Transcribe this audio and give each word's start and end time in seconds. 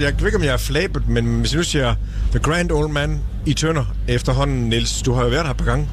jeg 0.00 0.14
ved 0.18 0.26
ikke, 0.26 0.38
om 0.38 0.44
jeg 0.44 0.52
er 0.52 0.56
flabet, 0.56 1.08
men 1.08 1.40
hvis 1.40 1.52
jeg 1.52 1.58
nu 1.58 1.64
siger 1.64 1.94
The 2.30 2.38
Grand 2.38 2.72
Old 2.72 2.88
Man 2.88 3.20
i 3.46 3.54
Tønder 3.54 3.84
efterhånden, 4.08 4.68
Niels, 4.68 5.02
du 5.02 5.12
har 5.12 5.22
jo 5.22 5.28
været 5.28 5.44
her 5.44 5.50
et 5.50 5.56
par 5.56 5.64
gange. 5.64 5.88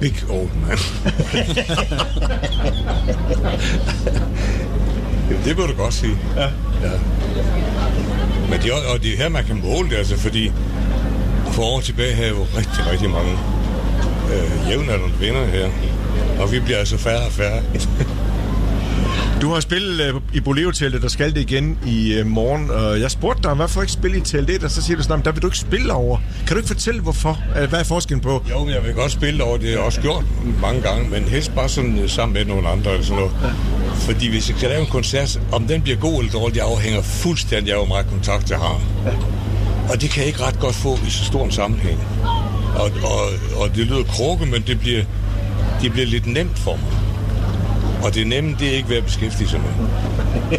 Big 0.00 0.16
old 0.30 0.48
man. 0.66 0.78
Jamen, 5.30 5.44
det 5.44 5.58
må 5.58 5.66
du 5.66 5.72
godt 5.72 5.94
sige. 5.94 6.16
Ja. 6.36 6.42
ja. 6.42 6.90
Men 8.50 8.60
det, 8.62 8.72
og 8.72 9.02
det 9.02 9.12
er 9.12 9.16
her, 9.16 9.28
man 9.28 9.44
kan 9.44 9.60
måle 9.64 9.90
det, 9.90 9.96
altså, 9.96 10.18
fordi 10.18 10.52
for 11.52 11.62
år 11.62 11.80
tilbage 11.80 12.14
havde 12.14 12.28
jeg 12.28 12.36
jo 12.36 12.42
rigtig, 12.56 12.90
rigtig 12.92 13.10
mange 13.10 13.32
øh, 14.32 14.70
jævnaldrende 14.70 15.20
venner 15.20 15.44
her. 15.44 15.68
Og 16.40 16.52
vi 16.52 16.60
bliver 16.60 16.78
altså 16.78 16.98
færre 16.98 17.26
og 17.26 17.32
færre. 17.32 17.62
Du 19.44 19.52
har 19.52 19.60
spillet 19.60 20.00
øh, 20.00 20.14
i 20.34 20.40
Boleo-teltet, 20.40 21.02
der 21.02 21.08
skal 21.08 21.34
det 21.34 21.40
igen 21.40 21.78
i 21.86 22.12
øh, 22.12 22.26
morgen. 22.26 22.70
Og 22.70 23.00
jeg 23.00 23.10
spurgte 23.10 23.42
dig, 23.42 23.54
hvorfor 23.54 23.80
ikke 23.80 23.92
spille 23.92 24.16
i 24.18 24.20
telt 24.20 24.50
1? 24.50 24.64
Og 24.64 24.70
så 24.70 24.82
siger 24.82 24.96
du 24.96 25.02
sådan, 25.02 25.12
"Nå, 25.12 25.16
men 25.16 25.24
der 25.24 25.32
vil 25.32 25.42
du 25.42 25.46
ikke 25.46 25.58
spille 25.58 25.92
over. 25.92 26.18
Kan 26.46 26.48
du 26.48 26.56
ikke 26.56 26.66
fortælle, 26.68 27.00
hvorfor? 27.00 27.38
Hvad 27.68 27.80
er 27.80 27.84
forskellen 27.84 28.20
på? 28.20 28.44
Jo, 28.50 28.64
men 28.64 28.74
jeg 28.74 28.84
vil 28.84 28.94
godt 28.94 29.12
spille 29.12 29.44
over, 29.44 29.56
det 29.56 29.66
har 29.68 29.72
jeg 29.72 29.80
også 29.80 30.00
gjort 30.00 30.24
mange 30.60 30.82
gange, 30.82 31.10
men 31.10 31.24
helst 31.24 31.54
bare 31.54 31.68
sådan 31.68 31.98
øh, 31.98 32.08
sammen 32.10 32.32
med 32.34 32.44
nogle 32.44 32.68
andre 32.68 32.90
eller 32.90 33.04
sådan 33.04 33.16
noget. 33.16 33.32
Fordi 33.94 34.28
hvis 34.30 34.48
jeg 34.48 34.56
skal 34.58 34.68
lave 34.68 34.80
en 34.80 34.86
koncert, 34.86 35.40
om 35.52 35.66
den 35.66 35.82
bliver 35.82 35.98
god 35.98 36.18
eller 36.18 36.32
dårlig, 36.32 36.54
det 36.54 36.60
afhænger 36.60 37.02
fuldstændig 37.02 37.72
af, 37.72 37.78
hvor 37.78 37.86
meget 37.88 38.06
kontakt 38.10 38.50
jeg 38.50 38.58
har. 38.58 38.80
Og 39.90 40.00
det 40.00 40.10
kan 40.10 40.20
jeg 40.20 40.26
ikke 40.26 40.42
ret 40.42 40.60
godt 40.60 40.74
få 40.74 40.94
i 41.06 41.10
så 41.10 41.24
stor 41.24 41.44
en 41.44 41.52
sammenhæng. 41.52 42.00
Og, 42.76 42.90
og, 43.04 43.20
og 43.62 43.68
det 43.76 43.86
lyder 43.86 44.02
krukke, 44.02 44.46
men 44.46 44.62
det 44.66 44.80
bliver, 44.80 45.04
det 45.82 45.92
bliver 45.92 46.06
lidt 46.06 46.26
nemt 46.26 46.58
for 46.58 46.76
mig. 46.76 47.03
Og 48.04 48.14
det 48.14 48.26
nemme, 48.26 48.56
det 48.60 48.68
er 48.68 48.72
ikke 48.72 48.88
ved 48.88 48.96
at 48.96 49.04
beskæftige 49.04 49.48
sig 49.48 49.60
med. 49.60 49.88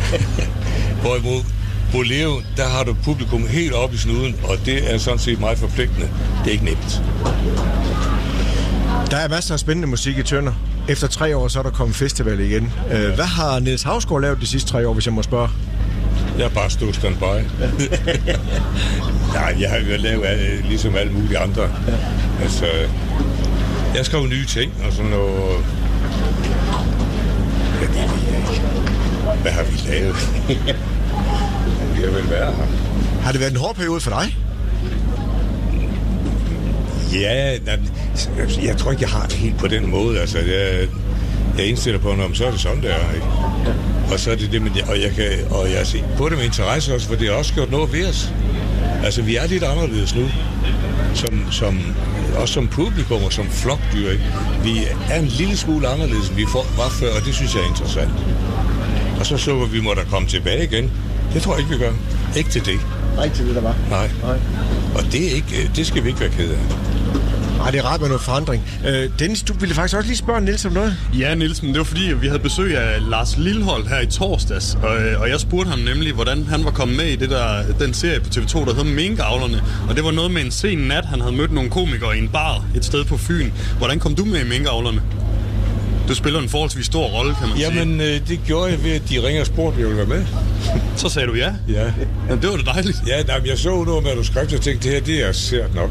Hvorimod 1.01 1.43
Bolero, 1.91 2.41
der 2.57 2.67
har 2.67 2.83
du 2.83 2.95
publikum 3.03 3.47
helt 3.47 3.73
op 3.73 3.93
i 3.93 3.97
snuden, 3.97 4.35
og 4.43 4.57
det 4.65 4.93
er 4.93 4.97
sådan 4.97 5.19
set 5.19 5.39
meget 5.39 5.57
forpligtende. 5.57 6.09
Det 6.43 6.47
er 6.47 6.51
ikke 6.51 6.65
nemt. 6.65 7.01
Der 9.11 9.17
er 9.17 9.29
masser 9.29 9.53
af 9.53 9.59
spændende 9.59 9.87
musik 9.87 10.17
i 10.17 10.23
Tønder. 10.23 10.53
Efter 10.89 11.07
tre 11.07 11.37
år, 11.37 11.47
så 11.47 11.59
er 11.59 11.63
der 11.63 11.69
kommet 11.69 11.95
festival 11.95 12.39
igen. 12.39 12.73
Øh, 12.91 13.13
Hvad 13.13 13.25
har 13.25 13.59
Niels 13.59 13.83
Havsgaard 13.83 14.21
lavet 14.21 14.41
de 14.41 14.47
sidste 14.47 14.71
tre 14.71 14.87
år, 14.87 14.93
hvis 14.93 15.05
jeg 15.05 15.13
må 15.13 15.23
spørge? 15.23 15.49
Jeg 16.37 16.45
har 16.45 16.49
bare 16.49 16.69
stået 16.69 16.95
standby. 16.95 17.23
Nej, 19.33 19.55
jeg 19.59 19.69
har 19.69 19.77
jo 19.77 19.97
lavet 19.97 20.65
ligesom 20.65 20.95
alle 20.95 21.13
mulige 21.13 21.37
andre. 21.37 21.69
Altså, 22.41 22.65
jeg 23.95 24.05
skrev 24.05 24.27
nye 24.27 24.45
ting 24.45 24.73
og 24.87 24.93
sådan 24.93 25.11
noget. 25.11 25.65
Hvad 29.45 29.53
har 29.53 29.63
vi 29.63 29.89
lavet? 29.89 30.15
vi 31.95 32.01
har 32.03 32.11
vel 32.11 32.29
været 32.29 32.55
her. 32.55 32.65
Har 33.21 33.31
det 33.31 33.41
været 33.41 33.51
en 33.51 33.57
hård 33.57 33.75
periode 33.75 33.99
for 33.99 34.09
dig? 34.09 34.37
Ja, 37.13 37.57
jeg 38.63 38.77
tror 38.77 38.91
ikke, 38.91 39.03
jeg 39.03 39.09
har 39.09 39.25
det 39.25 39.33
helt 39.33 39.57
på 39.57 39.67
den 39.67 39.89
måde. 39.89 40.19
Altså, 40.19 40.37
jeg, 40.37 40.87
jeg 41.57 41.65
indstiller 41.65 41.99
på, 41.99 42.09
at 42.09 42.17
så 42.33 42.45
er 42.45 42.51
det 42.51 42.59
sådan, 42.59 42.81
det 42.81 42.91
er. 42.91 43.13
Ikke? 43.13 43.27
Og 44.11 44.19
så 44.19 44.31
er 44.31 44.35
det 44.35 44.51
det, 44.51 44.61
men 44.61 44.75
jeg, 44.75 44.89
og 44.89 45.01
jeg 45.01 45.11
kan 45.11 45.31
og 45.51 45.71
jeg 45.71 45.87
ser 45.87 46.03
på 46.17 46.29
det 46.29 46.37
med 46.37 46.45
interesse 46.45 46.93
også, 46.93 47.07
for 47.07 47.15
det 47.15 47.27
har 47.27 47.35
også 47.35 47.53
gjort 47.53 47.71
noget 47.71 47.93
ved 47.93 48.09
os. 48.09 48.33
Altså, 49.03 49.21
vi 49.21 49.35
er 49.35 49.47
lidt 49.47 49.63
anderledes 49.63 50.15
nu, 50.15 50.25
som, 51.13 51.51
som, 51.51 51.79
også 52.37 52.53
som 52.53 52.67
publikum 52.67 53.23
og 53.23 53.33
som 53.33 53.49
flokdyr. 53.49 54.09
Ikke? 54.11 54.23
Vi 54.63 54.87
er 55.09 55.19
en 55.19 55.27
lille 55.27 55.57
smule 55.57 55.87
anderledes, 55.87 56.29
end 56.29 56.35
vi 56.35 56.45
var 56.53 56.89
før, 56.89 57.15
og 57.19 57.25
det 57.25 57.35
synes 57.35 57.55
jeg 57.55 57.61
er 57.63 57.67
interessant. 57.67 58.11
Og 59.19 59.25
så 59.25 59.37
så 59.37 59.65
vi, 59.65 59.81
må 59.81 59.93
der 59.93 60.03
komme 60.09 60.27
tilbage 60.27 60.63
igen. 60.63 60.91
Det 61.33 61.41
tror 61.41 61.53
jeg 61.53 61.59
ikke, 61.59 61.71
vi 61.71 61.77
gør. 61.77 61.91
Ikke 62.37 62.49
til 62.49 62.65
det. 62.65 62.79
Nej, 63.15 63.29
til 63.29 63.47
det, 63.47 63.55
der 63.55 63.61
var. 63.61 63.75
Nej. 63.89 64.09
Nej. 64.23 64.37
Og 64.95 65.03
det, 65.11 65.31
er 65.31 65.35
ikke, 65.35 65.71
det 65.75 65.87
skal 65.87 66.03
vi 66.03 66.07
ikke 66.07 66.19
være 66.19 66.29
ked 66.29 66.49
af. 66.49 66.57
Nej, 67.57 67.71
det 67.71 67.79
er 67.79 67.83
rart 67.83 67.99
med 67.99 68.07
noget 68.07 68.21
forandring. 68.21 68.63
Øh, 68.87 69.09
Dennis, 69.19 69.41
du 69.43 69.53
ville 69.53 69.75
faktisk 69.75 69.95
også 69.97 70.07
lige 70.07 70.17
spørge 70.17 70.41
Niels 70.41 70.65
om 70.65 70.71
noget. 70.71 70.97
Ja, 71.19 71.35
Nielsen, 71.35 71.67
det 71.69 71.77
var 71.77 71.83
fordi, 71.83 72.13
vi 72.21 72.27
havde 72.27 72.39
besøg 72.39 72.77
af 72.77 73.09
Lars 73.09 73.37
Lillehold 73.37 73.87
her 73.87 73.99
i 73.99 74.05
torsdags, 74.05 74.77
og, 74.83 75.01
øh, 75.01 75.21
og 75.21 75.29
jeg 75.29 75.39
spurgte 75.39 75.69
ham 75.69 75.79
nemlig, 75.79 76.13
hvordan 76.13 76.45
han 76.47 76.65
var 76.65 76.71
kommet 76.71 76.97
med 76.97 77.05
i 77.05 77.15
det 77.15 77.29
der, 77.29 77.63
den 77.79 77.93
serie 77.93 78.19
på 78.19 78.29
TV2, 78.35 78.59
der 78.59 78.65
hedder 78.75 78.83
Minkavlerne. 78.83 79.63
Og 79.89 79.95
det 79.95 80.03
var 80.03 80.11
noget 80.11 80.31
med 80.31 80.41
en 80.41 80.51
sen 80.51 80.77
nat, 80.77 81.05
han 81.05 81.21
havde 81.21 81.35
mødt 81.35 81.51
nogle 81.51 81.69
komikere 81.69 82.17
i 82.17 82.19
en 82.19 82.27
bar 82.29 82.65
et 82.75 82.85
sted 82.85 83.05
på 83.05 83.17
Fyn. 83.17 83.51
Hvordan 83.77 83.99
kom 83.99 84.15
du 84.15 84.25
med 84.25 84.45
i 84.45 84.49
Minkavlerne? 84.49 85.01
Du 86.09 86.15
spiller 86.15 86.39
en 86.39 86.49
forholdsvis 86.49 86.85
stor 86.85 87.07
rolle, 87.07 87.35
kan 87.35 87.47
man 87.49 87.57
sige. 87.57 87.73
Jamen, 87.73 88.01
øh, 88.01 88.27
det 88.27 88.39
gjorde 88.45 88.71
jeg 88.71 88.83
ved, 88.83 88.91
at 88.91 89.01
de 89.09 89.23
ringer 89.27 89.41
og 89.41 89.47
spurgte, 89.47 89.75
om 89.75 89.79
jeg 89.79 89.87
ville 89.89 89.97
være 90.09 90.17
med. 90.19 90.25
Så 90.95 91.09
sagde 91.09 91.27
du 91.27 91.33
ja. 91.33 91.53
Ja. 91.69 91.83
Jamen, 92.29 92.41
det 92.41 92.49
var 92.49 92.57
da 92.57 92.63
dejligt. 92.71 92.97
Ja, 93.07 93.23
nej, 93.23 93.39
men 93.39 93.47
jeg 93.47 93.57
så 93.57 93.83
noget 93.83 94.03
med 94.03 94.11
manuskript, 94.11 94.53
og 94.53 94.61
tænkte, 94.61 94.87
det 94.89 94.95
her, 94.95 95.01
det 95.05 95.27
er 95.27 95.31
sært 95.31 95.75
nok. 95.75 95.89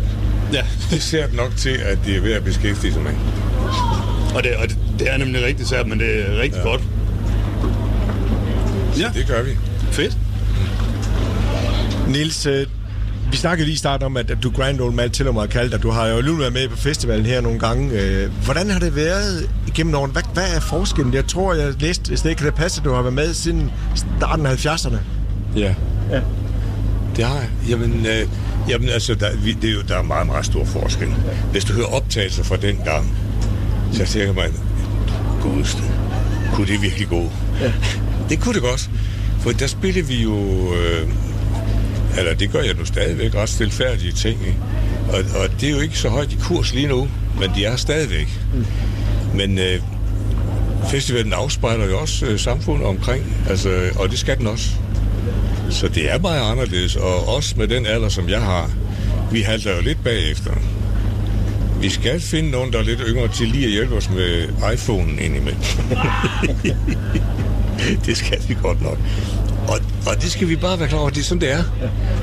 Ja, 0.52 0.62
Det 0.90 0.96
er 0.96 1.00
sært 1.00 1.32
nok 1.34 1.56
til, 1.56 1.70
at 1.70 1.98
det 2.06 2.16
er 2.16 2.20
ved 2.20 2.32
at 2.32 2.44
beskæftige 2.44 2.92
sig 2.92 3.02
med. 3.02 3.12
og 4.34 4.42
det, 4.44 4.56
og 4.56 4.68
det, 4.68 4.76
det 4.98 5.10
er 5.12 5.16
nemlig 5.16 5.44
rigtig 5.44 5.66
sært, 5.66 5.86
men 5.86 6.00
det 6.00 6.30
er 6.30 6.40
rigtig 6.40 6.58
ja. 6.64 6.68
godt. 6.68 6.80
Ja, 8.98 9.10
Det 9.14 9.26
gør 9.26 9.42
vi. 9.42 9.50
fedt. 9.92 10.16
Niels, 12.08 12.46
øh, 12.46 12.66
vi 13.34 13.38
snakkede 13.38 13.66
lige 13.66 13.74
i 13.74 13.78
starten 13.78 14.06
om, 14.06 14.16
at, 14.16 14.30
at 14.30 14.38
du 14.42 14.50
Grand 14.50 14.80
Old 14.80 14.94
Man 14.94 15.10
til 15.10 15.26
at 15.42 15.50
kalde 15.50 15.70
dig. 15.70 15.82
Du 15.82 15.90
har 15.90 16.06
jo 16.06 16.20
lige 16.20 16.38
været 16.38 16.52
med 16.52 16.68
på 16.68 16.76
festivalen 16.76 17.26
her 17.26 17.40
nogle 17.40 17.58
gange. 17.58 18.00
Øh, 18.00 18.30
hvordan 18.44 18.70
har 18.70 18.78
det 18.78 18.96
været 18.96 19.50
igennem 19.66 19.94
årene? 19.94 20.12
Hvad, 20.12 20.22
hvad 20.34 20.56
er 20.56 20.60
forskellen? 20.60 21.14
Jeg 21.14 21.26
tror, 21.26 21.54
jeg 21.54 21.74
læste, 21.80 22.08
hvis 22.08 22.20
det 22.20 22.30
ikke 22.30 22.38
kan 22.38 22.46
det 22.46 22.54
passe, 22.54 22.80
at 22.80 22.84
du 22.84 22.92
har 22.92 23.02
været 23.02 23.14
med 23.14 23.34
siden 23.34 23.70
starten 23.94 24.46
af 24.46 24.66
70'erne. 24.66 24.96
Ja. 25.56 25.74
Ja. 26.10 26.20
Det 27.16 27.24
har 27.24 27.34
jeg. 27.34 27.48
Jamen, 27.68 28.06
øh, 28.06 28.28
jamen 28.68 28.88
altså, 28.88 29.14
der, 29.14 29.36
vi, 29.36 29.52
det 29.52 29.70
er 29.70 29.74
jo, 29.74 29.82
der 29.88 29.98
er 29.98 30.02
meget, 30.02 30.26
meget 30.26 30.46
stor 30.46 30.64
forskel. 30.64 31.08
Hvis 31.50 31.64
du 31.64 31.72
hører 31.72 31.86
optagelser 31.86 32.42
fra 32.42 32.56
den 32.56 32.76
gang, 32.84 33.16
så 33.92 34.06
tænker 34.06 34.32
man, 34.32 34.52
godeste, 35.42 35.82
kunne 36.52 36.66
det 36.66 36.82
virkelig 36.82 37.08
gå? 37.08 37.30
Ja. 37.60 37.72
Det 38.28 38.40
kunne 38.40 38.54
det 38.54 38.62
godt. 38.62 38.90
For 39.40 39.50
der 39.50 39.66
spillede 39.66 40.06
vi 40.06 40.22
jo, 40.22 40.36
øh, 40.74 41.08
eller 42.18 42.34
det 42.34 42.52
gør 42.52 42.62
jeg 42.62 42.74
nu 42.74 42.84
stadigvæk, 42.84 43.34
ret 43.34 43.48
stilfærdige 43.48 44.12
ting. 44.12 44.40
Ikke? 44.46 44.58
Og, 45.08 45.42
og 45.42 45.60
det 45.60 45.68
er 45.68 45.70
jo 45.70 45.80
ikke 45.80 45.98
så 45.98 46.08
højt 46.08 46.32
i 46.32 46.36
kurs 46.36 46.74
lige 46.74 46.86
nu, 46.86 47.08
men 47.40 47.50
de 47.54 47.64
er 47.64 47.76
stadigvæk. 47.76 48.40
Mm. 48.54 48.66
Men 49.34 49.58
øh, 49.58 49.80
festivalen 50.90 51.32
afspejler 51.32 51.86
jo 51.86 51.98
også 51.98 52.26
øh, 52.26 52.38
samfundet 52.38 52.86
omkring, 52.86 53.36
altså, 53.48 53.90
og 53.96 54.10
det 54.10 54.18
skal 54.18 54.38
den 54.38 54.46
også. 54.46 54.70
Så 55.70 55.88
det 55.88 56.12
er 56.12 56.18
meget 56.18 56.50
anderledes, 56.50 56.96
og 56.96 57.28
også 57.28 57.54
med 57.56 57.68
den 57.68 57.86
alder, 57.86 58.08
som 58.08 58.28
jeg 58.28 58.40
har, 58.40 58.70
vi 59.32 59.40
halter 59.40 59.76
jo 59.76 59.82
lidt 59.82 60.04
bagefter. 60.04 60.50
Vi 61.80 61.88
skal 61.88 62.20
finde 62.20 62.50
nogen, 62.50 62.72
der 62.72 62.78
er 62.78 62.82
lidt 62.82 63.02
yngre 63.06 63.28
til 63.28 63.48
lige 63.48 63.64
at 63.64 63.70
hjælpe 63.70 63.94
os 63.94 64.10
med 64.10 64.48
iPhone'en 64.48 65.22
indimellem. 65.22 65.62
det 68.06 68.16
skal 68.16 68.38
vi 68.48 68.56
godt 68.62 68.82
nok. 68.82 68.98
Og, 69.68 69.78
og 70.06 70.22
det 70.22 70.30
skal 70.32 70.48
vi 70.48 70.56
bare 70.56 70.78
være 70.78 70.88
klar 70.88 70.98
over, 70.98 71.10
det 71.10 71.20
er 71.20 71.24
sådan, 71.24 71.40
det 71.40 71.52
er. 71.52 71.62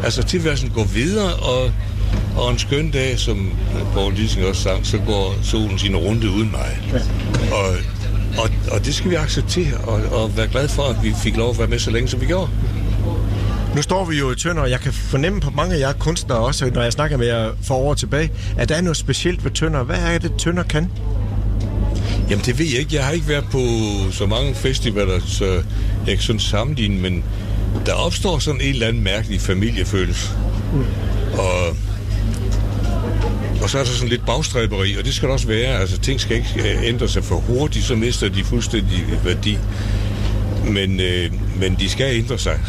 Altså, 0.03 0.23
tilværelsen 0.23 0.69
går 0.69 0.83
videre, 0.83 1.33
og, 1.33 1.71
og 2.37 2.51
en 2.51 2.59
skøn 2.59 2.91
dag, 2.91 3.19
som 3.19 3.51
Paul 3.93 4.17
Dissing 4.17 4.45
også 4.45 4.61
sang, 4.61 4.85
så 4.85 4.97
går 4.97 5.35
solen 5.43 5.79
sin 5.79 5.95
runde 5.95 6.29
uden 6.29 6.51
mig. 6.51 7.01
Og, 7.51 7.69
og, 8.43 8.49
og 8.71 8.85
det 8.85 8.95
skal 8.95 9.11
vi 9.11 9.15
acceptere, 9.15 9.77
og, 9.77 10.21
og 10.21 10.37
være 10.37 10.47
glade 10.47 10.69
for, 10.69 10.83
at 10.83 11.03
vi 11.03 11.13
fik 11.23 11.37
lov 11.37 11.49
at 11.49 11.57
være 11.59 11.67
med 11.67 11.79
så 11.79 11.91
længe, 11.91 12.09
som 12.09 12.21
vi 12.21 12.25
gjorde. 12.25 12.49
Nu 13.75 13.81
står 13.81 14.05
vi 14.05 14.19
jo 14.19 14.31
i 14.31 14.35
Tønder, 14.35 14.61
og 14.61 14.69
jeg 14.69 14.79
kan 14.79 14.93
fornemme 14.93 15.39
på 15.41 15.49
mange 15.49 15.75
af 15.75 15.79
jer 15.79 15.93
kunstnere 15.93 16.39
også, 16.39 16.71
når 16.73 16.81
jeg 16.81 16.91
snakker 16.93 17.17
med 17.17 17.27
jer 17.27 17.51
for 17.63 17.75
år 17.75 17.93
tilbage, 17.93 18.31
at 18.57 18.69
der 18.69 18.75
er 18.75 18.81
noget 18.81 18.97
specielt 18.97 19.43
ved 19.43 19.51
Tønder. 19.51 19.83
Hvad 19.83 19.97
er 19.97 20.17
det, 20.17 20.31
Tønder 20.37 20.63
kan? 20.63 20.91
Jamen 22.31 22.45
det 22.45 22.59
ved 22.59 22.65
jeg 22.65 22.79
ikke. 22.79 22.95
Jeg 22.95 23.05
har 23.05 23.11
ikke 23.11 23.27
været 23.27 23.45
på 23.51 23.61
så 24.11 24.25
mange 24.25 24.55
festivaler, 24.55 25.19
så 25.27 25.45
jeg 26.07 26.15
kan 26.15 26.19
sådan 26.19 26.39
sammenligne, 26.39 27.01
men 27.01 27.23
der 27.85 27.93
opstår 27.93 28.39
sådan 28.39 28.61
en 28.61 28.69
eller 28.69 28.87
anden 28.87 29.03
mærkelig 29.03 29.41
familiefølelse. 29.41 30.29
Og, 31.33 31.67
og 33.61 33.69
så 33.69 33.79
er 33.79 33.83
der 33.83 33.91
sådan 33.91 34.09
lidt 34.09 34.25
bagstræberi, 34.25 34.95
og 34.97 35.05
det 35.05 35.13
skal 35.13 35.27
der 35.27 35.33
også 35.33 35.47
være. 35.47 35.79
Altså 35.79 35.97
ting 35.97 36.21
skal 36.21 36.37
ikke 36.37 36.49
øh, 36.57 36.87
ændre 36.87 37.07
sig 37.07 37.23
for 37.23 37.35
hurtigt, 37.35 37.85
så 37.85 37.95
mister 37.95 38.29
de 38.29 38.43
fuldstændig 38.43 39.05
værdi. 39.23 39.57
Men, 40.65 40.99
øh, 40.99 41.31
men 41.59 41.75
de 41.79 41.89
skal 41.89 42.15
ændre 42.15 42.37
sig. 42.37 42.59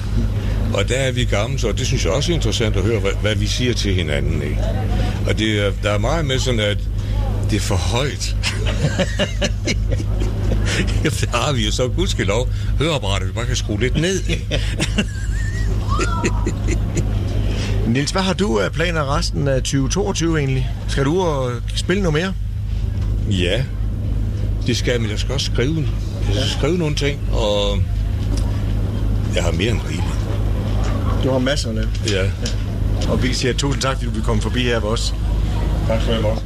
Og 0.74 0.88
der 0.88 0.96
er 0.96 1.12
vi 1.12 1.24
gamle, 1.24 1.58
så 1.58 1.72
det 1.72 1.86
synes 1.86 2.04
jeg 2.04 2.12
også 2.12 2.32
er 2.32 2.36
interessant 2.36 2.76
at 2.76 2.82
høre, 2.82 3.00
hvad, 3.00 3.12
hvad 3.22 3.34
vi 3.34 3.46
siger 3.46 3.74
til 3.74 3.94
hinanden. 3.94 4.42
Ikke? 4.42 4.58
Og 5.26 5.38
det, 5.38 5.74
der 5.82 5.90
er 5.90 5.98
meget 5.98 6.24
med 6.24 6.38
sådan, 6.38 6.60
at 6.60 6.78
det 7.52 7.58
er 7.58 7.60
for 7.60 7.76
højt. 7.76 8.36
Jamen, 11.04 11.18
det 11.20 11.28
har 11.34 11.52
vi 11.52 11.64
jo 11.64 11.72
så 11.72 11.88
gudskelov. 11.88 12.48
Høreapparatet, 12.78 13.28
vi 13.28 13.32
bare 13.32 13.46
kan 13.46 13.56
skrue 13.56 13.80
lidt 13.80 13.96
ned. 13.96 14.22
Niels, 17.92 18.10
hvad 18.10 18.22
har 18.22 18.32
du 18.32 18.58
af 18.58 18.72
planer 18.72 19.16
resten 19.16 19.48
af 19.48 19.62
2022 19.62 20.38
egentlig? 20.38 20.70
Skal 20.88 21.04
du 21.04 21.22
og 21.22 21.52
spille 21.74 22.02
noget 22.02 22.22
mere? 22.22 22.34
Ja, 23.30 23.64
det 24.66 24.76
skal 24.76 24.92
jeg, 24.92 25.00
men 25.00 25.10
jeg 25.10 25.18
skal 25.18 25.34
også 25.34 25.46
skrive, 25.46 25.88
jeg 26.28 26.36
skal 26.36 26.58
skrive 26.58 26.78
nogle 26.78 26.94
ting, 26.94 27.20
og 27.32 27.82
jeg 29.34 29.42
har 29.42 29.52
mere 29.52 29.70
end 29.70 29.80
rigeligt. 29.80 30.18
Du 31.24 31.30
har 31.30 31.38
masser 31.38 31.68
at 31.68 31.74
lave. 31.74 31.88
Ja. 32.08 32.30
Og 33.08 33.22
vi 33.22 33.32
siger 33.32 33.54
tusind 33.54 33.82
tak, 33.82 33.96
fordi 33.96 34.06
du 34.06 34.12
vil 34.12 34.22
komme 34.22 34.42
forbi 34.42 34.62
her 34.62 34.80
hos 34.80 35.00
os. 35.00 35.14
Tak 35.88 36.02
for 36.02 36.12
det, 36.12 36.42